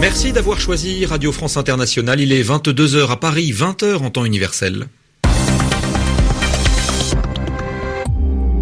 Merci 0.00 0.32
d'avoir 0.32 0.60
choisi 0.60 1.06
Radio 1.06 1.32
France 1.32 1.56
Internationale. 1.56 2.20
Il 2.20 2.32
est 2.32 2.42
22h 2.42 3.10
à 3.10 3.16
Paris, 3.16 3.52
20h 3.52 3.96
en 3.96 4.10
temps 4.10 4.24
universel. 4.24 4.86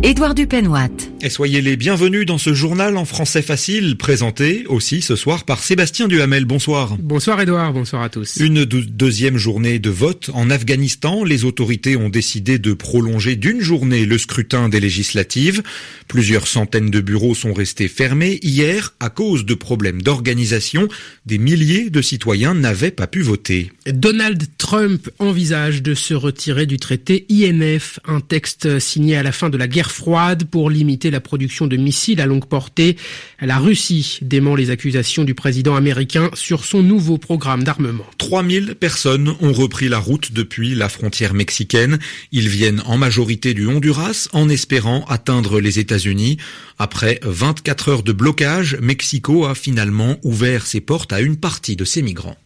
Édouard 0.02 0.34
Dupenoit. 0.34 1.11
Et 1.24 1.30
soyez 1.30 1.60
les 1.62 1.76
bienvenus 1.76 2.26
dans 2.26 2.36
ce 2.36 2.52
journal 2.52 2.96
en 2.96 3.04
français 3.04 3.42
facile, 3.42 3.96
présenté 3.96 4.64
aussi 4.66 5.02
ce 5.02 5.14
soir 5.14 5.44
par 5.44 5.62
Sébastien 5.62 6.08
Duhamel. 6.08 6.46
Bonsoir. 6.46 6.96
Bonsoir 6.98 7.40
Édouard, 7.40 7.72
bonsoir 7.72 8.02
à 8.02 8.08
tous. 8.08 8.38
Une 8.38 8.64
deuxième 8.64 9.36
journée 9.36 9.78
de 9.78 9.88
vote 9.88 10.30
en 10.34 10.50
Afghanistan. 10.50 11.22
Les 11.22 11.44
autorités 11.44 11.96
ont 11.96 12.08
décidé 12.08 12.58
de 12.58 12.72
prolonger 12.72 13.36
d'une 13.36 13.60
journée 13.60 14.04
le 14.04 14.18
scrutin 14.18 14.68
des 14.68 14.80
législatives. 14.80 15.62
Plusieurs 16.08 16.48
centaines 16.48 16.90
de 16.90 17.00
bureaux 17.00 17.36
sont 17.36 17.52
restés 17.52 17.86
fermés 17.86 18.40
hier 18.42 18.92
à 18.98 19.08
cause 19.08 19.46
de 19.46 19.54
problèmes 19.54 20.02
d'organisation. 20.02 20.88
Des 21.24 21.38
milliers 21.38 21.88
de 21.88 22.02
citoyens 22.02 22.54
n'avaient 22.54 22.90
pas 22.90 23.06
pu 23.06 23.22
voter. 23.22 23.70
Donald 23.86 24.42
Trump 24.58 25.08
envisage 25.20 25.82
de 25.82 25.94
se 25.94 26.14
retirer 26.14 26.66
du 26.66 26.78
traité 26.78 27.26
INF, 27.30 28.00
un 28.08 28.20
texte 28.20 28.80
signé 28.80 29.16
à 29.16 29.22
la 29.22 29.30
fin 29.30 29.50
de 29.50 29.56
la 29.56 29.68
guerre 29.68 29.92
froide 29.92 30.46
pour 30.50 30.68
limiter 30.68 31.11
la 31.12 31.20
production 31.20 31.68
de 31.68 31.76
missiles 31.76 32.20
à 32.20 32.26
longue 32.26 32.46
portée. 32.46 32.96
La 33.40 33.58
Russie 33.58 34.18
dément 34.22 34.56
les 34.56 34.70
accusations 34.70 35.22
du 35.22 35.34
président 35.34 35.76
américain 35.76 36.30
sur 36.34 36.64
son 36.64 36.82
nouveau 36.82 37.18
programme 37.18 37.62
d'armement. 37.62 38.04
3000 38.18 38.74
personnes 38.74 39.34
ont 39.40 39.52
repris 39.52 39.88
la 39.88 39.98
route 39.98 40.32
depuis 40.32 40.74
la 40.74 40.88
frontière 40.88 41.34
mexicaine. 41.34 41.98
Ils 42.32 42.48
viennent 42.48 42.82
en 42.86 42.96
majorité 42.96 43.54
du 43.54 43.66
Honduras 43.66 44.28
en 44.32 44.48
espérant 44.48 45.04
atteindre 45.08 45.60
les 45.60 45.78
États-Unis. 45.78 46.38
Après 46.78 47.20
24 47.22 47.88
heures 47.88 48.02
de 48.02 48.12
blocage, 48.12 48.76
Mexico 48.80 49.46
a 49.46 49.54
finalement 49.54 50.16
ouvert 50.24 50.66
ses 50.66 50.80
portes 50.80 51.12
à 51.12 51.20
une 51.20 51.36
partie 51.36 51.76
de 51.76 51.84
ses 51.84 52.02
migrants. 52.02 52.36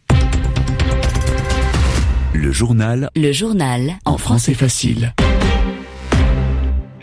Le 2.35 2.53
journal. 2.53 3.11
Le 3.17 3.33
journal. 3.33 3.99
En 4.05 4.19
français 4.19 4.55
facile. 4.55 5.15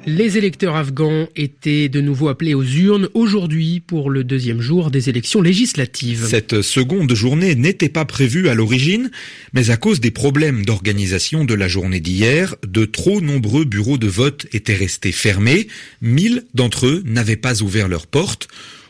Les 0.06 0.38
électeurs 0.38 0.76
afghans 0.76 1.30
étaient 1.38 1.88
de 1.88 2.02
nouveau 2.02 2.28
appelés 2.28 2.54
aux 2.54 2.64
urnes 2.64 3.08
aujourd'hui 3.14 3.80
pour 3.80 4.10
le 4.10 4.26
deuxième 4.26 4.60
jour 4.60 4.92
des 4.92 5.08
élections 5.08 5.42
législatives. 5.42 6.28
Cette 6.28 6.62
seconde 6.62 7.14
journée 7.14 7.56
n'était 7.56 7.88
pas 7.88 8.04
prévue 8.04 8.50
à 8.50 8.54
l'origine, 8.54 9.12
mais 9.54 9.70
à 9.70 9.78
cause 9.78 10.02
des 10.02 10.12
problèmes 10.12 10.66
d'organisation 10.66 11.46
de 11.46 11.54
la 11.54 11.70
journée 11.70 12.02
d'hier, 12.02 12.56
de 12.68 12.84
trop 12.84 13.22
nombreux 13.22 13.64
bureaux 13.64 13.98
de 13.98 14.08
vote 14.08 14.46
étaient 14.52 14.76
restés 14.76 15.14
fermés. 15.14 15.68
Mille 16.02 16.44
d'entre 16.54 16.88
eux 16.88 17.04
n'avaient 17.06 17.38
pas 17.38 17.62
ouvert 17.62 17.88
leurs 17.88 18.08
portes. 18.08 18.50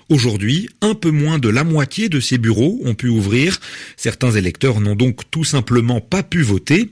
Aujourd'hui, 0.09 0.70
un 0.82 0.96
peu 0.96 1.12
moins 1.12 1.40
de 1.40 1.50
la 1.50 1.64
moitié 1.64 2.09
de 2.09 2.20
ces 2.20 2.38
bureaux 2.38 2.80
ont 2.84 2.94
pu 2.94 3.08
ouvrir. 3.08 3.59
Certains 3.96 4.32
électeurs 4.32 4.80
n'ont 4.82 4.95
donc 4.95 5.30
tout 5.32 5.44
simplement 5.44 6.02
pas 6.02 6.23
pu 6.23 6.42
voter. 6.42 6.90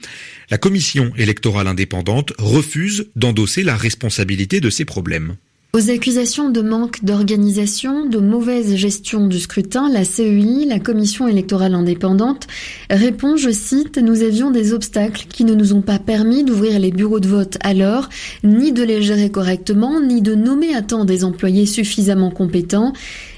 La 0.49 0.57
commission 0.57 1.11
électorale 1.17 1.67
indépendante 1.67 2.33
refuse 2.37 3.07
d'endosser 3.15 3.63
la 3.63 3.75
responsabilité 3.75 4.59
de 4.59 4.69
ces 4.69 4.85
problèmes. 4.85 5.35
Aux 5.73 5.89
accusations 5.89 6.49
de 6.49 6.61
manque 6.61 7.05
d'organisation, 7.05 8.05
de 8.05 8.19
mauvaise 8.19 8.75
gestion 8.75 9.27
du 9.27 9.39
scrutin, 9.39 9.87
la 9.89 10.03
CEI, 10.03 10.65
la 10.67 10.79
Commission 10.79 11.29
électorale 11.29 11.75
indépendante, 11.75 12.47
répond, 12.89 13.37
je 13.37 13.51
cite, 13.51 13.97
Nous 13.97 14.21
avions 14.21 14.51
des 14.51 14.73
obstacles 14.73 15.27
qui 15.29 15.45
ne 15.45 15.55
nous 15.55 15.71
ont 15.71 15.81
pas 15.81 15.97
permis 15.97 16.43
d'ouvrir 16.43 16.77
les 16.77 16.91
bureaux 16.91 17.21
de 17.21 17.29
vote 17.29 17.57
alors, 17.61 18.09
ni 18.43 18.73
de 18.73 18.83
les 18.83 19.01
gérer 19.01 19.31
correctement, 19.31 20.01
ni 20.01 20.21
de 20.21 20.35
nommer 20.35 20.75
à 20.75 20.81
temps 20.81 21.05
des 21.05 21.23
employés 21.23 21.65
suffisamment 21.65 22.31
compétents. 22.31 22.91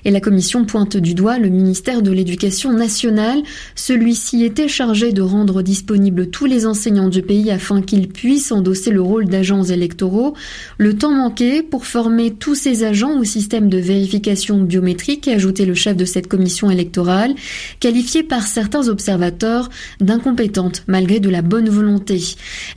Et 0.05 0.11
la 0.11 0.19
Commission 0.19 0.65
pointe 0.65 0.97
du 0.97 1.13
doigt 1.13 1.39
le 1.39 1.49
ministère 1.49 2.01
de 2.01 2.11
l'Éducation 2.11 2.73
nationale. 2.73 3.41
Celui-ci 3.75 4.43
était 4.43 4.67
chargé 4.67 5.13
de 5.13 5.21
rendre 5.21 5.61
disponibles 5.61 6.29
tous 6.29 6.45
les 6.45 6.65
enseignants 6.65 7.09
du 7.09 7.21
pays 7.21 7.51
afin 7.51 7.81
qu'ils 7.81 8.09
puissent 8.09 8.51
endosser 8.51 8.91
le 8.91 9.01
rôle 9.01 9.27
d'agents 9.27 9.63
électoraux. 9.63 10.33
Le 10.77 10.97
temps 10.97 11.13
manqué 11.13 11.63
pour 11.63 11.85
former 11.85 12.31
tous 12.31 12.55
ces 12.55 12.83
agents 12.83 13.17
au 13.17 13.23
système 13.23 13.69
de 13.69 13.77
vérification 13.77 14.61
biométrique, 14.61 15.27
a 15.27 15.33
ajouté 15.33 15.65
le 15.65 15.73
chef 15.73 15.95
de 15.95 16.05
cette 16.05 16.27
commission 16.27 16.69
électorale, 16.69 17.33
qualifiée 17.79 18.23
par 18.23 18.45
certains 18.45 18.87
observateurs 18.89 19.69
d'incompétente 20.01 20.83
malgré 20.87 21.19
de 21.19 21.29
la 21.29 21.41
bonne 21.41 21.69
volonté. 21.69 22.21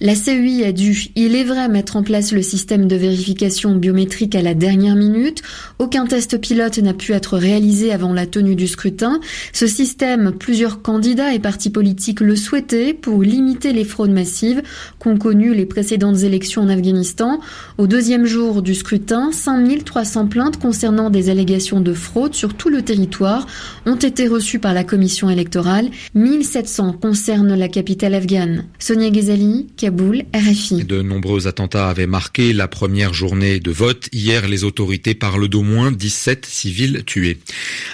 La 0.00 0.14
CEI 0.14 0.64
a 0.64 0.72
dû, 0.72 1.08
il 1.16 1.34
est 1.34 1.44
vrai, 1.44 1.68
mettre 1.68 1.96
en 1.96 2.02
place 2.02 2.32
le 2.32 2.42
système 2.42 2.86
de 2.86 2.96
vérification 2.96 3.74
biométrique 3.74 4.34
à 4.34 4.42
la 4.42 4.54
dernière 4.54 4.96
minute. 4.96 5.42
Aucun 5.78 6.06
test 6.06 6.38
pilote 6.38 6.78
n'a 6.78 6.94
pu 6.94 7.14
être 7.16 7.36
réalisé 7.36 7.92
avant 7.92 8.12
la 8.12 8.26
tenue 8.26 8.54
du 8.54 8.68
scrutin. 8.68 9.20
Ce 9.52 9.66
système, 9.66 10.32
plusieurs 10.32 10.82
candidats 10.82 11.34
et 11.34 11.38
partis 11.38 11.70
politiques 11.70 12.20
le 12.20 12.36
souhaitaient 12.36 12.94
pour 12.94 13.22
limiter 13.22 13.72
les 13.72 13.84
fraudes 13.84 14.12
massives 14.12 14.62
qu'ont 14.98 15.16
connues 15.16 15.54
les 15.54 15.66
précédentes 15.66 16.22
élections 16.22 16.62
en 16.62 16.68
Afghanistan. 16.68 17.40
Au 17.78 17.86
deuxième 17.86 18.26
jour 18.26 18.62
du 18.62 18.74
scrutin, 18.74 19.32
5300 19.32 20.26
plaintes 20.28 20.58
concernant 20.58 21.10
des 21.10 21.30
allégations 21.30 21.80
de 21.80 21.92
fraude 21.92 22.34
sur 22.34 22.54
tout 22.54 22.68
le 22.68 22.82
territoire 22.82 23.46
ont 23.86 23.96
été 23.96 24.28
reçues 24.28 24.58
par 24.58 24.74
la 24.74 24.84
commission 24.84 25.30
électorale. 25.30 25.90
1700 26.14 26.92
concernent 26.94 27.54
la 27.54 27.68
capitale 27.68 28.14
afghane. 28.14 28.66
Sonia 28.78 29.10
Ghazali, 29.10 29.66
Kaboul, 29.76 30.24
RFI. 30.34 30.84
De 30.84 31.02
nombreux 31.02 31.46
attentats 31.46 31.88
avaient 31.88 32.06
marqué 32.06 32.52
la 32.52 32.68
première 32.68 33.14
journée 33.14 33.60
de 33.60 33.70
vote. 33.70 34.08
Hier, 34.12 34.48
les 34.48 34.64
autorités 34.64 35.14
parlent 35.14 35.48
d'au 35.48 35.62
moins 35.62 35.92
17 35.92 36.46
civils 36.46 37.02
tués. 37.06 37.38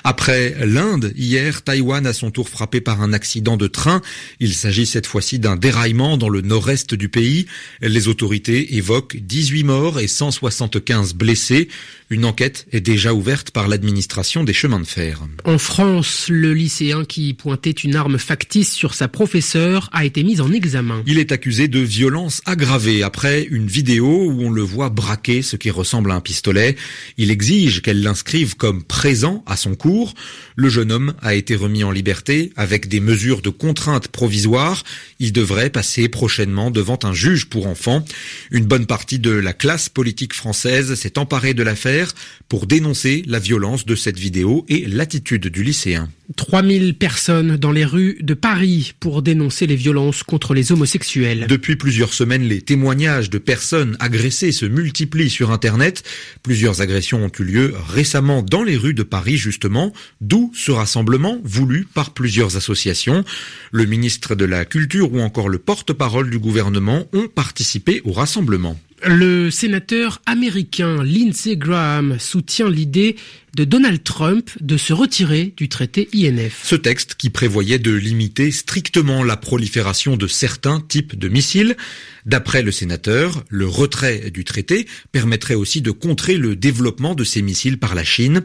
Après 0.03 0.57
l'Inde, 0.67 1.13
hier, 1.17 1.63
Taïwan 1.63 2.07
a 2.07 2.13
son 2.13 2.31
tour 2.31 2.49
frappé 2.49 2.81
par 2.81 3.03
un 3.03 3.13
accident 3.13 3.57
de 3.57 3.67
train. 3.67 4.03
Il 4.41 4.55
s'agit 4.55 4.87
cette 4.87 5.07
fois-ci 5.07 5.39
d'un 5.39 5.57
déraillement 5.57 6.17
dans 6.17 6.29
le 6.29 6.41
nord-est 6.41 6.95
du 6.95 7.09
pays. 7.09 7.47
Les 7.81 8.09
autorités 8.09 8.77
évoquent 8.77 9.17
18 9.17 9.65
morts 9.65 10.01
et 10.01 10.09
175 10.09 11.15
blessés 11.15 11.69
une 12.13 12.27
enquête 12.27 12.67
est 12.73 12.83
déjà 12.83 13.15
ouverte 13.15 13.53
par 13.53 13.69
l'administration 13.69 14.45
des 14.45 14.53
chemins 14.53 14.81
de 14.81 14.85
fer. 14.85 15.23
En 15.45 15.57
France, 15.57 16.27
le 16.29 16.53
lycéen 16.53 17.07
qui 17.07 17.33
pointait 17.33 17.71
une 17.71 17.97
arme 17.97 18.19
factice 18.19 18.71
sur 18.71 18.93
sa 18.93 19.09
professeure 19.09 19.89
a 19.93 20.05
été 20.05 20.23
mis 20.23 20.43
en 20.43 20.53
examen. 20.53 21.03
Il 21.07 21.19
est 21.19 21.33
accusé 21.33 21.69
de 21.69 21.79
violence 21.79 22.43
aggravée 22.45 23.03
après 23.03 23.45
une 23.45 23.67
vidéo 23.67 24.27
où 24.27 24.43
on 24.43 24.51
le 24.51 24.61
voit 24.61 24.91
braquer 24.91 25.41
ce 25.41 25.57
qui 25.57 25.71
ressemble 25.71 26.11
à 26.11 26.15
un 26.15 26.21
pistolet. 26.21 26.77
Il 27.17 27.31
exige 27.31 27.81
qu'elle 27.81 28.03
l'inscrive 28.03 28.57
comme 28.57 28.85
présent 29.03 29.43
à 29.47 29.57
son 29.57 29.75
cours. 29.75 30.15
Le 30.55 30.69
jeune 30.69 30.93
homme 30.93 31.15
a 31.23 31.35
été 31.35 31.57
remis 31.57 31.83
en 31.83 31.91
liberté 31.91 32.53
avec 32.55 32.87
des 32.87 33.01
mesures 33.01 33.43
de 33.43 33.51
contrainte 33.51 34.07
provisoires. 34.07 34.85
Il 35.19 35.33
devrait 35.33 35.71
passer 35.71 36.09
prochainement 36.09 36.71
devant 36.71 37.01
un 37.03 37.13
juge 37.13 37.47
pour 37.47 37.67
enfants. 37.67 38.05
Une 38.53 38.65
bonne 38.65 38.87
partie 38.87 39.19
de 39.19 39.33
la 39.33 39.55
classe 39.55 39.89
politique 39.89 40.35
française 40.35 40.95
s'est 40.95 41.19
emparé 41.19 41.53
de 41.53 41.65
l'affaire 41.65 42.13
pour 42.49 42.69
dénoncer 42.69 43.25
la 43.27 43.41
violence 43.41 43.87
de 43.87 43.97
cette 43.97 44.21
vidéo 44.21 44.65
et 44.69 44.87
l'attitude 44.87 45.49
du 45.49 45.65
lycéen. 45.65 46.09
3000 46.37 46.95
personnes 46.95 47.57
dans 47.57 47.73
les 47.73 47.85
rues 47.85 48.19
de 48.21 48.35
Paris 48.35 48.95
pour 49.01 49.23
dénoncer 49.23 49.67
les 49.67 49.77
violences 49.77 50.23
contre 50.23 50.55
les 50.55 50.73
homosexuels. 50.73 51.47
Depuis 51.49 51.77
plusieurs 51.77 52.13
semaines, 52.13 52.43
les 52.43 52.63
témoignages 52.63 53.31
de 53.31 53.39
personnes 53.39 53.97
agressées 54.01 54.53
se 54.53 54.67
multiplient 54.67 55.31
sur 55.31 55.51
Internet. 55.51 56.03
Plusieurs 56.43 56.81
agressions 56.81 57.25
ont 57.25 57.33
eu 57.39 57.45
lieu 57.45 57.75
récemment 57.89 58.43
dans 58.43 58.63
les 58.63 58.77
rues 58.77 58.95
de 58.95 59.03
Paris, 59.03 59.37
justement, 59.37 59.93
d'où 60.21 60.53
ce 60.55 60.73
rassemblement 60.73 61.39
voulu 61.45 61.87
par 61.93 62.13
plusieurs 62.13 62.57
associations. 62.57 63.25
Le 63.71 63.87
ministre 63.87 64.35
de 64.35 64.45
la 64.45 64.65
Culture 64.65 65.13
ou 65.13 65.21
encore 65.21 65.49
le 65.49 65.59
porte-parole 65.59 66.31
du 66.31 66.39
gouvernement 66.39 67.07
ont 67.13 67.29
participé 67.29 68.01
au 68.05 68.13
rassemblement. 68.13 68.79
Le 69.05 69.51
sénateur 69.51 70.23
américain 70.27 71.03
Lindsey 71.03 71.57
Graham 71.57 72.19
soutient 72.21 72.71
l'idée 72.71 73.17
de 73.57 73.65
Donald 73.65 74.03
Trump 74.05 74.51
de 74.61 74.77
se 74.77 74.93
retirer 74.93 75.53
du 75.57 75.69
traité 75.69 76.09
INF. 76.15 76.63
Ce 76.65 76.77
texte 76.77 77.17
qui 77.17 77.29
prévoyait 77.29 77.81
de 77.81 77.93
limiter 77.93 78.53
strictement 78.53 79.25
la 79.25 79.37
prolifération 79.37 80.17
de 80.17 80.27
certains 80.27 80.81
types 80.81 81.19
de 81.19 81.29
missiles. 81.29 81.77
D'après 82.25 82.63
le 82.63 82.71
sénateur, 82.71 83.45
le 83.49 83.67
retrait 83.67 84.31
du 84.31 84.45
traité 84.45 84.87
permettrait 85.11 85.55
aussi 85.55 85.81
de 85.81 85.91
contrer 85.91 86.37
le 86.37 86.55
développement 86.55 87.15
de 87.15 87.25
ces 87.25 87.43
missiles 87.43 87.79
par 87.79 87.95
la 87.95 88.05
Chine. 88.05 88.43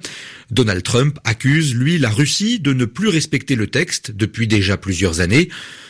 Donald 0.50 0.84
Trump 0.84 1.20
accuse, 1.24 1.76
lui, 1.76 2.00
la 2.00 2.10
Russie 2.10 2.60
de 2.60 2.74
ne 2.74 2.86
plus 2.86 3.08
respecter 3.08 3.56
le 3.56 3.68
texte 3.68 4.12
depuis 4.12 4.48
déjà 4.48 4.78
plusieurs 4.78 5.20
années. 5.20 5.50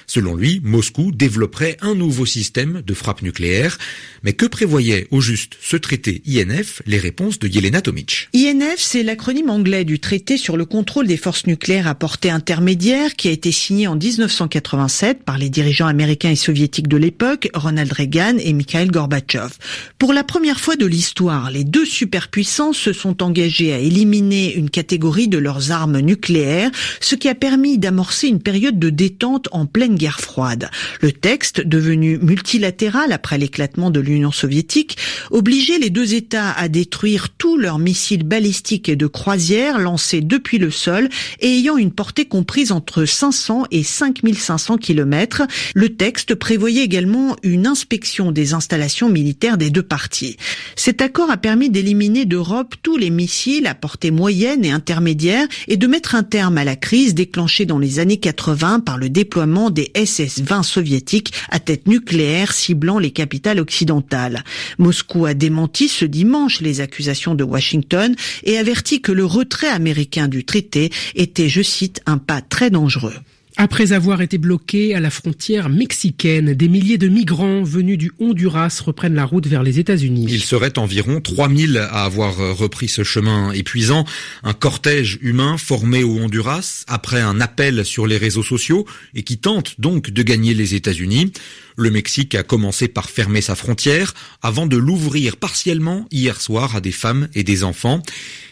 Selon 0.10 0.36
lui, 0.36 0.62
Moscou 0.64 1.12
développerait 1.12 1.76
un 1.82 1.94
nouveau 1.94 2.26
système 2.26 2.82
de 2.82 2.94
frappe 2.94 3.22
nucléaire. 3.22 3.78
Mais 4.24 4.32
que 4.32 4.46
prévoyait 4.46 5.08
au 5.12 5.20
juste 5.20 5.58
ce 5.62 5.76
traité 5.76 6.22
INF 6.26 6.82
Les 6.86 6.98
réponses 6.98 7.40
de 7.40 7.48
Yelena 7.50 7.82
Tomic. 7.82 8.30
INF, 8.34 8.78
c'est 8.78 9.04
l'acronyme 9.04 9.50
anglais 9.50 9.84
du 9.84 10.00
traité 10.00 10.38
sur 10.38 10.56
le 10.56 10.64
contrôle 10.64 11.08
des 11.08 11.18
forces 11.18 11.46
nucléaires 11.46 11.88
à 11.88 11.96
portée 11.96 12.30
intermédiaire 12.30 13.18
qui 13.18 13.28
a 13.28 13.32
été 13.32 13.52
signé 13.52 13.88
en 13.88 13.98
1987 13.98 15.24
par 15.24 15.38
les 15.38 15.50
dirigeants 15.50 15.88
américains 15.88 16.32
et 16.32 16.38
soviétiques 16.38 16.88
de 16.88 16.98
l'époque, 16.98 17.50
Ronald 17.78 17.94
Reagan 17.94 18.38
et 18.40 18.54
Mikhail 18.54 18.88
Gorbatchev. 18.88 19.52
Pour 20.00 20.12
la 20.12 20.24
première 20.24 20.60
fois 20.60 20.76
de 20.76 20.88
l'histoire, 20.88 21.52
les 21.52 21.64
deux 21.64 21.86
superpuissances 21.86 22.78
se 22.78 22.92
sont 22.92 23.22
engagées 23.22 23.72
à 23.72 23.78
éliminer 23.78 24.56
une 24.56 24.72
catégorie 24.72 25.28
de 25.28 25.38
leurs 25.38 25.72
armes 25.72 26.00
nucléaires, 26.00 26.72
ce 27.02 27.14
qui 27.14 27.30
a 27.30 27.36
permis 27.36 27.78
d'amorcer 27.78 28.30
une 28.30 28.42
période 28.42 28.80
de 28.80 28.90
détente 28.90 29.48
en 29.52 29.68
pleine 29.68 29.94
guerre 29.94 30.20
froide. 30.20 30.72
Le 31.02 31.12
texte, 31.12 31.62
devenu 31.62 32.18
multilatéral 32.18 33.12
après 33.12 33.38
l'éclatement 33.38 33.92
de 33.92 34.00
l'Union 34.00 34.32
soviétique, 34.32 34.98
obligeait 35.30 35.78
les 35.78 35.92
deux 35.92 36.16
États 36.16 36.54
à 36.54 36.70
détruire 36.70 37.30
tous 37.30 37.58
leurs 37.58 37.78
missiles 37.78 38.24
balistiques 38.24 38.90
et 38.90 38.96
de 38.96 39.06
croisière 39.06 39.78
lancés 39.78 40.22
depuis 40.22 40.58
le 40.58 40.72
sol 40.72 41.10
et 41.42 41.60
ayant 41.60 41.78
une 41.78 41.92
portée 41.92 42.26
comprise 42.26 42.72
entre 42.72 43.06
500 43.06 43.66
et 43.70 43.84
5500 43.84 44.78
km. 44.80 45.44
Le 45.76 45.90
texte 45.90 46.34
prévoyait 46.34 46.84
également 46.84 47.36
une 47.44 47.67
inspection 47.68 48.32
des 48.32 48.54
installations 48.54 49.10
militaires 49.10 49.58
des 49.58 49.70
deux 49.70 49.84
parties. 49.84 50.38
Cet 50.76 51.02
accord 51.02 51.30
a 51.30 51.38
permis 51.38 51.70
d'éliminer 51.70 52.26
d'Europe 52.26 52.76
tous 52.82 52.98
les 52.98 53.10
missiles 53.10 53.68
à 53.68 53.76
portée 53.76 54.12
moyenne 54.12 54.66
et 54.66 54.72
intermédiaire 54.72 55.48
et 55.68 55.78
de 55.78 55.88
mettre 55.88 56.16
un 56.16 56.24
terme 56.24 56.58
à 56.58 56.64
la 56.64 56.76
crise 56.76 57.14
déclenchée 57.14 57.66
dans 57.66 57.80
les 57.80 58.00
années 58.00 58.18
80 58.18 58.80
par 58.80 58.98
le 58.98 59.10
déploiement 59.10 59.70
des 59.70 59.92
SS-20 59.94 60.64
soviétiques 60.64 61.34
à 61.50 61.60
tête 61.60 61.88
nucléaire 61.88 62.54
ciblant 62.54 63.00
les 63.00 63.12
capitales 63.12 63.60
occidentales. 63.60 64.44
Moscou 64.78 65.26
a 65.26 65.34
démenti 65.34 65.88
ce 65.88 66.06
dimanche 66.06 66.62
les 66.62 66.82
accusations 66.82 67.36
de 67.36 67.44
Washington 67.44 68.16
et 68.44 68.58
averti 68.58 69.02
que 69.02 69.12
le 69.12 69.26
retrait 69.26 69.68
américain 69.68 70.28
du 70.28 70.46
traité 70.46 70.92
était, 71.16 71.50
je 71.50 71.62
cite, 71.62 72.02
un 72.06 72.18
pas 72.18 72.42
très 72.42 72.70
dangereux. 72.70 73.14
Après 73.60 73.92
avoir 73.92 74.22
été 74.22 74.38
bloqués 74.38 74.94
à 74.94 75.00
la 75.00 75.10
frontière 75.10 75.68
mexicaine, 75.70 76.54
des 76.54 76.68
milliers 76.68 77.00
de 77.00 77.08
migrants 77.08 77.64
venus 77.64 77.98
du 77.98 78.12
Honduras 78.20 78.84
reprennent 78.86 79.16
la 79.16 79.26
route 79.26 79.48
vers 79.48 79.64
les 79.64 79.80
États-Unis. 79.80 80.28
Il 80.30 80.44
serait 80.44 80.78
environ 80.78 81.22
3000 81.22 81.78
à 81.78 82.04
avoir 82.04 82.38
repris 82.56 82.88
ce 82.88 83.04
chemin 83.04 83.52
épuisant. 83.54 84.06
Un 84.44 84.54
cortège 84.54 85.18
humain 85.24 85.58
formé 85.58 86.04
au 86.04 86.20
Honduras 86.20 86.84
après 86.88 87.20
un 87.20 87.42
appel 87.42 87.84
sur 87.84 88.06
les 88.06 88.18
réseaux 88.18 88.44
sociaux 88.44 88.86
et 89.16 89.24
qui 89.24 89.40
tente 89.40 89.82
donc 89.82 90.12
de 90.12 90.22
gagner 90.22 90.54
les 90.54 90.76
États-Unis. 90.76 91.34
Le 91.78 91.90
Mexique 91.90 92.36
a 92.36 92.44
commencé 92.44 92.88
par 92.88 93.10
fermer 93.10 93.42
sa 93.42 93.56
frontière 93.56 94.14
avant 94.44 94.68
de 94.68 94.78
l'ouvrir 94.78 95.36
partiellement 95.36 96.08
hier 96.12 96.42
soir 96.42 96.76
à 96.76 96.82
des 96.82 96.92
femmes 96.92 97.28
et 97.34 97.44
des 97.44 97.64
enfants. 97.64 98.04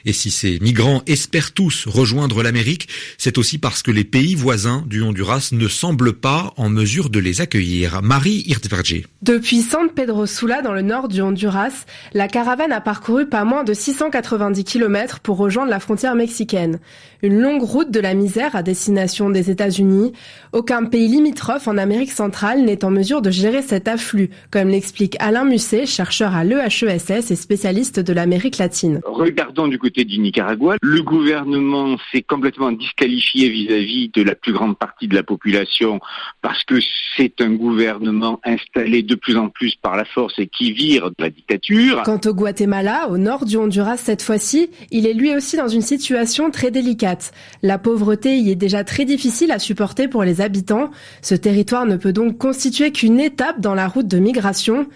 Et 0.05 0.13
si 0.13 0.29
ces 0.29 0.59
migrants 0.59 1.01
espèrent 1.07 1.51
tous 1.51 1.87
rejoindre 1.87 2.43
l'Amérique, 2.43 2.87
c'est 3.17 3.37
aussi 3.39 3.57
parce 3.57 3.81
que 3.81 3.91
les 3.91 4.03
pays 4.03 4.35
voisins 4.35 4.83
du 4.85 5.01
Honduras 5.01 5.49
ne 5.51 5.67
semblent 5.67 6.13
pas 6.13 6.53
en 6.57 6.69
mesure 6.69 7.09
de 7.09 7.19
les 7.19 7.41
accueillir. 7.41 8.01
Marie 8.03 8.43
Hirtberger. 8.45 9.05
Depuis 9.23 9.61
San 9.61 9.89
Pedro 9.89 10.27
Sula, 10.27 10.61
dans 10.61 10.73
le 10.73 10.83
nord 10.83 11.07
du 11.07 11.21
Honduras, 11.21 11.85
la 12.13 12.27
caravane 12.27 12.71
a 12.71 12.81
parcouru 12.81 13.27
pas 13.27 13.43
moins 13.43 13.63
de 13.63 13.73
690 13.73 14.63
km 14.63 15.19
pour 15.21 15.37
rejoindre 15.37 15.71
la 15.71 15.79
frontière 15.79 16.13
mexicaine. 16.13 16.79
Une 17.23 17.41
longue 17.41 17.63
route 17.63 17.89
de 17.89 17.99
la 17.99 18.13
misère 18.13 18.55
à 18.55 18.61
destination 18.61 19.31
des 19.31 19.49
États-Unis. 19.49 20.13
Aucun 20.53 20.85
pays 20.85 21.07
limitrophe 21.07 21.67
en 21.67 21.77
Amérique 21.77 22.11
centrale 22.11 22.63
n'est 22.63 22.85
en 22.85 22.91
mesure 22.91 23.23
de 23.23 23.31
gérer 23.31 23.63
cet 23.63 23.87
afflux, 23.87 24.29
comme 24.51 24.67
l'explique 24.67 25.15
Alain 25.19 25.45
Musset, 25.45 25.87
chercheur 25.87 26.35
à 26.35 26.43
l'EHESS 26.43 27.31
et 27.31 27.35
spécialiste 27.35 27.99
de 27.99 28.13
l'Amérique 28.13 28.59
latine. 28.59 29.01
Regardons 29.05 29.67
du 29.67 29.79
côté 29.79 29.94
du 30.03 30.19
Nicaragua. 30.19 30.75
Le 30.81 31.01
gouvernement 31.01 31.97
s'est 32.11 32.21
complètement 32.21 32.71
disqualifié 32.71 33.49
vis-à-vis 33.49 34.09
de 34.09 34.21
la 34.21 34.35
plus 34.35 34.53
grande 34.53 34.77
partie 34.77 35.07
de 35.07 35.15
la 35.15 35.23
population 35.23 35.99
parce 36.41 36.63
que 36.63 36.79
c'est 37.15 37.41
un 37.41 37.51
gouvernement 37.51 38.39
installé 38.43 39.03
de 39.03 39.15
plus 39.15 39.37
en 39.37 39.49
plus 39.49 39.75
par 39.75 39.95
la 39.95 40.05
force 40.05 40.37
et 40.37 40.47
qui 40.47 40.73
vire 40.73 41.09
de 41.09 41.15
la 41.19 41.29
dictature. 41.29 42.03
Quant 42.03 42.19
au 42.25 42.33
Guatemala, 42.33 43.07
au 43.09 43.17
nord 43.17 43.45
du 43.45 43.57
Honduras 43.57 43.97
cette 43.97 44.21
fois-ci, 44.21 44.69
il 44.91 45.07
est 45.07 45.13
lui 45.13 45.35
aussi 45.35 45.57
dans 45.57 45.67
une 45.67 45.81
situation 45.81 46.51
très 46.51 46.71
délicate. 46.71 47.31
La 47.61 47.77
pauvreté 47.77 48.37
y 48.37 48.51
est 48.51 48.55
déjà 48.55 48.83
très 48.83 49.05
difficile 49.05 49.51
à 49.51 49.59
supporter 49.59 50.07
pour 50.07 50.23
les 50.23 50.41
habitants. 50.41 50.91
Ce 51.21 51.35
territoire 51.35 51.85
ne 51.85 51.95
peut 51.95 52.13
donc 52.13 52.37
constituer 52.37 52.91
qu'une 52.91 53.19
étape 53.19 53.61
dans 53.61 53.75
la 53.75 53.87
route 53.87 54.07
de 54.07 54.17
migration. 54.17 54.87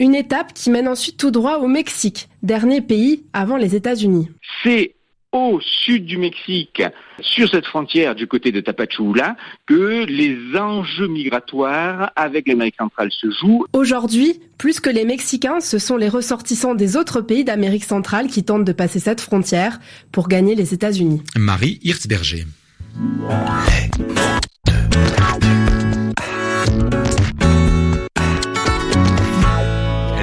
Une 0.00 0.14
étape 0.14 0.52
qui 0.54 0.70
mène 0.70 0.88
ensuite 0.88 1.16
tout 1.16 1.30
droit 1.30 1.58
au 1.58 1.68
Mexique, 1.68 2.28
dernier 2.42 2.80
pays 2.80 3.24
avant 3.32 3.56
les 3.56 3.76
États-Unis. 3.76 4.28
C'est 4.62 4.94
au 5.32 5.60
sud 5.62 6.04
du 6.04 6.18
Mexique, 6.18 6.82
sur 7.20 7.48
cette 7.48 7.64
frontière 7.64 8.14
du 8.14 8.26
côté 8.26 8.52
de 8.52 8.60
Tapachula, 8.60 9.36
que 9.66 10.04
les 10.04 10.36
enjeux 10.58 11.08
migratoires 11.08 12.12
avec 12.16 12.46
l'Amérique 12.46 12.76
centrale 12.78 13.08
se 13.10 13.30
jouent. 13.30 13.64
Aujourd'hui, 13.72 14.40
plus 14.58 14.78
que 14.78 14.90
les 14.90 15.06
Mexicains, 15.06 15.60
ce 15.60 15.78
sont 15.78 15.96
les 15.96 16.10
ressortissants 16.10 16.74
des 16.74 16.96
autres 16.98 17.22
pays 17.22 17.44
d'Amérique 17.44 17.84
centrale 17.84 18.26
qui 18.26 18.44
tentent 18.44 18.66
de 18.66 18.72
passer 18.72 18.98
cette 18.98 19.22
frontière 19.22 19.80
pour 20.12 20.28
gagner 20.28 20.54
les 20.54 20.74
États-Unis. 20.74 21.22
Marie 21.34 21.80
Hirtzberger. 21.82 22.44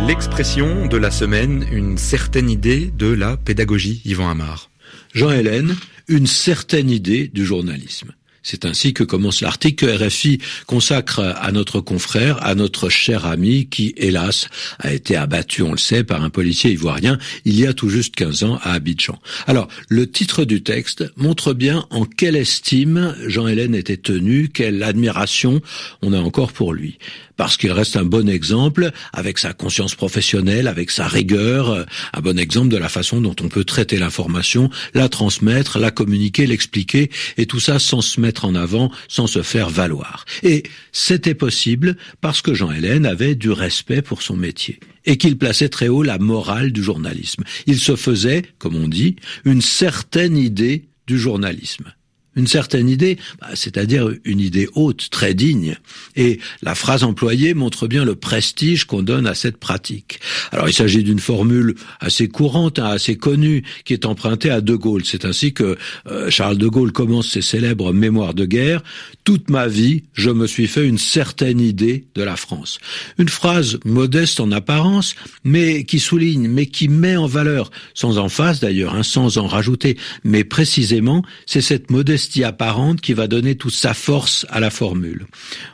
L'expression 0.10 0.88
de 0.88 0.98
la 0.98 1.12
semaine, 1.12 1.68
une 1.72 2.00
certaine 2.00 2.50
idée 2.50 2.88
de 2.88 3.06
la 3.06 3.38
pédagogie, 3.38 4.02
Yvan 4.06 4.32
Amar. 4.32 4.72
Jean 5.14 5.30
Hélène, 5.30 5.76
une 6.08 6.26
certaine 6.26 6.90
idée 6.90 7.28
du 7.28 7.46
journalisme. 7.46 8.16
C'est 8.44 8.66
ainsi 8.66 8.94
que 8.94 9.04
commence 9.04 9.42
l'article 9.42 9.86
que 9.86 10.06
RFI 10.06 10.40
consacre 10.66 11.20
à 11.20 11.52
notre 11.52 11.80
confrère, 11.80 12.44
à 12.46 12.56
notre 12.56 12.90
cher 12.90 13.26
ami 13.26 13.68
qui, 13.68 13.94
hélas, 13.98 14.48
a 14.80 14.94
été 14.94 15.16
abattu, 15.16 15.62
on 15.62 15.72
le 15.72 15.78
sait, 15.78 16.04
par 16.04 16.24
un 16.24 16.30
policier 16.30 16.72
ivoirien 16.72 17.18
il 17.46 17.60
y 17.60 17.66
a 17.66 17.74
tout 17.74 17.90
juste 17.90 18.16
15 18.16 18.44
ans 18.44 18.60
à 18.64 18.74
Abidjan. 18.74 19.20
Alors, 19.48 19.68
le 19.88 20.10
titre 20.10 20.46
du 20.46 20.64
texte 20.64 21.06
montre 21.16 21.54
bien 21.54 21.86
en 21.90 22.06
quelle 22.06 22.36
estime 22.36 23.16
Jean-Hélène 23.28 23.76
était 23.76 23.98
tenu, 23.98 24.50
quelle 24.50 24.84
admiration 24.84 25.62
on 26.02 26.14
a 26.14 26.20
encore 26.20 26.52
pour 26.52 26.74
lui 26.74 26.98
parce 27.40 27.56
qu'il 27.56 27.72
reste 27.72 27.96
un 27.96 28.04
bon 28.04 28.28
exemple 28.28 28.92
avec 29.14 29.38
sa 29.38 29.54
conscience 29.54 29.96
professionnelle, 29.96 30.68
avec 30.68 30.92
sa 30.92 31.08
rigueur, 31.08 31.86
un 32.14 32.20
bon 32.20 32.38
exemple 32.38 32.68
de 32.68 32.76
la 32.76 32.90
façon 32.90 33.22
dont 33.22 33.36
on 33.42 33.48
peut 33.48 33.64
traiter 33.64 33.98
l'information, 33.98 34.70
la 34.94 35.08
transmettre, 35.08 35.80
la 35.80 35.90
communiquer, 35.90 36.46
l'expliquer, 36.48 37.10
et 37.38 37.46
tout 37.46 37.62
ça 37.62 37.80
sans 37.80 38.02
se 38.02 38.20
mettre 38.20 38.29
en 38.46 38.56
avant, 38.56 38.92
sans 39.08 39.28
se 39.28 39.42
faire 39.42 39.70
valoir. 39.70 40.26
Et 40.44 40.64
c'était 40.92 41.36
possible 41.36 41.98
parce 42.22 42.42
que 42.42 42.54
Jean 42.54 42.72
Hélène 42.72 43.06
avait 43.06 43.36
du 43.36 43.52
respect 43.52 44.02
pour 44.02 44.22
son 44.22 44.36
métier 44.36 44.80
et 45.06 45.18
qu'il 45.18 45.38
plaçait 45.38 45.70
très 45.70 45.88
haut 45.88 46.04
la 46.04 46.20
morale 46.20 46.72
du 46.72 46.83
journalisme. 46.83 47.44
Il 47.66 47.80
se 47.80 47.95
faisait, 47.95 48.44
comme 48.57 48.76
on 48.76 48.88
dit, 48.88 49.16
une 49.45 49.62
certaine 49.62 50.38
idée 50.38 50.86
du 51.07 51.18
journalisme 51.18 51.94
une 52.36 52.48
certaine 52.48 52.90
idée, 52.90 53.18
bah, 53.42 53.50
c'est-à-dire 53.54 54.09
une 54.24 54.40
idée 54.40 54.69
haute, 54.76 55.09
très 55.09 55.33
digne. 55.33 55.78
Et 56.16 56.40
la 56.62 56.76
phrase 56.76 57.04
employée 57.04 57.54
montre 57.54 57.88
bien 57.88 58.06
le 58.06 58.16
prestige 58.16 58.86
qu'on 58.86 59.02
donne 59.02 59.28
à 59.28 59.36
cette 59.36 59.57
pratique. 59.57 60.19
Alors 60.52 60.69
il 60.69 60.74
s'agit 60.74 61.04
d'une 61.04 61.19
formule 61.19 61.76
assez 62.00 62.28
courante, 62.28 62.80
hein, 62.80 62.86
assez 62.86 63.16
connue, 63.18 63.64
qui 63.83 63.94
est 63.94 64.06
empruntée 64.06 64.52
à 64.52 64.62
De 64.62 64.76
Gaulle. 64.76 65.06
C'est 65.06 65.26
ainsi 65.26 65.54
que 65.54 65.78
euh, 66.07 66.30
Charles 66.30 66.57
de 66.57 66.68
Gaulle 66.68 66.92
commence 66.92 67.30
ses 67.30 67.42
célèbres 67.42 67.94
mémoires 67.94 68.33
de 68.33 68.45
guerre. 68.45 68.83
Toute 69.24 69.50
ma 69.50 69.68
vie, 69.68 70.04
je 70.14 70.30
me 70.30 70.48
suis 70.48 70.68
fait 70.68 70.88
une 70.88 70.98
certaine 70.98 71.59
idée 71.59 72.06
de 72.16 72.24
la 72.24 72.36
France. 72.36 72.80
Une 73.18 73.30
phrase 73.30 73.80
modeste 73.86 74.40
en 74.40 74.52
apparence, 74.52 75.16
mais 75.44 75.83
qui 75.83 76.00
souligne, 76.00 76.48
mais 76.48 76.68
qui 76.68 76.88
met 76.88 77.18
en 77.18 77.28
valeur, 77.28 77.71
sans 77.94 78.18
en 78.18 78.30
face 78.30 78.59
d'ailleurs, 78.59 78.95
hein, 78.95 79.04
sans 79.04 79.38
en 79.38 79.48
rajouter, 79.48 79.98
mais 80.24 80.44
précisément, 80.44 81.24
c'est 81.45 81.62
cette 81.62 81.90
modestie 81.92 82.19
apparente 82.44 83.02
qui 83.02 83.14
va 83.14 83.28
donner 83.28 83.56
toute 83.56 83.73
sa 83.73 83.94
force 83.94 84.45
à 84.49 84.59
la 84.59 84.69
formule. 84.69 85.26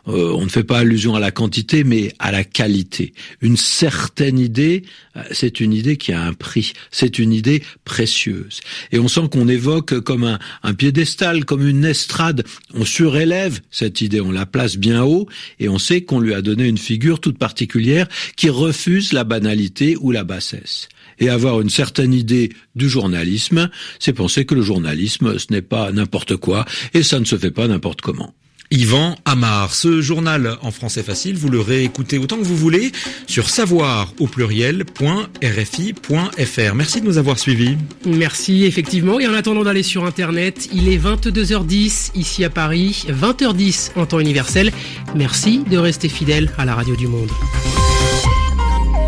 Euh, 0.08 0.32
on 0.34 0.46
ne 0.46 0.50
fait 0.50 0.64
pas 0.64 0.80
allusion 0.80 1.16
à 1.16 1.20
la 1.20 1.32
quantité, 1.32 1.84
mais 1.84 2.14
à 2.20 2.32
la 2.32 2.44
qualité. 2.44 3.14
Une 3.42 3.58
certaine 3.58 4.40
idée, 4.40 4.84
euh, 5.16 5.24
c'est 5.32 5.60
une 5.60 5.74
idée 5.74 5.98
qui 5.98 6.12
a 6.12 6.22
un 6.22 6.34
prix, 6.34 6.74
c'est 6.92 7.20
une 7.20 7.34
idée 7.34 7.64
précieuse. 7.84 8.62
Et 8.92 9.00
on 9.00 9.08
sent 9.08 9.30
qu'on 9.32 9.48
évoque 9.48 10.00
comme 10.02 10.24
un, 10.24 10.40
un 10.64 10.74
piédestal, 10.74 11.46
comme 11.46 11.68
une 11.68 11.86
estrade. 11.86 12.44
On 12.74 12.86
surélève 12.86 13.60
cette 13.72 14.02
idée, 14.02 14.22
on 14.22 14.32
la 14.32 14.46
place 14.46 14.78
bien 14.78 15.04
haut, 15.04 15.28
et 15.60 15.70
on 15.70 15.80
sait 15.80 16.02
qu'on 16.02 16.20
lui 16.20 16.34
a 16.34 16.42
donné 16.42 16.68
une 16.68 16.78
figure 16.78 17.20
toute 17.20 17.38
particulière 17.38 18.08
qui 18.36 18.50
refuse 18.50 19.14
la 19.14 19.24
banalité 19.24 19.96
ou 20.00 20.12
la 20.12 20.24
bassesse 20.24 20.90
et 21.20 21.30
avoir 21.30 21.62
une 21.62 21.70
certaine 21.70 22.14
idée 22.14 22.50
du 22.76 22.90
journalisme, 22.90 23.70
c'est 24.00 24.14
penser 24.14 24.46
que 24.46 24.56
le 24.56 24.62
journalisme, 24.62 25.38
ce 25.38 25.48
n'est 25.52 25.62
pas 25.62 25.92
n'importe 25.92 26.38
quoi, 26.38 26.66
et 26.94 27.04
ça 27.04 27.20
ne 27.20 27.26
se 27.26 27.38
fait 27.38 27.52
pas 27.52 27.68
n'importe 27.68 28.02
comment. 28.02 28.34
Yvan 28.72 29.16
Amar. 29.26 29.74
Ce 29.74 30.02
journal 30.02 30.58
en 30.62 30.72
français 30.72 31.04
facile, 31.04 31.36
vous 31.36 31.50
le 31.50 31.60
réécoutez 31.60 32.18
autant 32.18 32.38
que 32.38 32.44
vous 32.44 32.58
voulez 32.58 32.92
sur 33.28 33.50
savoir 33.50 34.14
au 34.20 34.28
pluriel.rfi.fr. 34.28 36.76
Merci 36.76 37.02
de 37.02 37.06
nous 37.06 37.18
avoir 37.18 37.40
suivis. 37.40 37.78
Merci, 38.06 38.66
effectivement. 38.66 39.20
Et 39.20 39.28
en 39.28 39.34
attendant 39.34 39.64
d'aller 39.64 39.84
sur 39.84 40.06
Internet, 40.06 40.70
il 40.74 40.90
est 40.90 40.98
22h10 40.98 42.12
ici 42.16 42.44
à 42.44 42.50
Paris, 42.50 43.06
20h10 43.10 43.92
en 43.96 44.06
temps 44.06 44.20
universel. 44.20 44.72
Merci 45.16 45.62
de 45.70 45.78
rester 45.78 46.10
fidèle 46.10 46.52
à 46.58 46.66
la 46.66 46.76
radio 46.76 46.96
du 46.96 47.08
monde. 47.08 47.30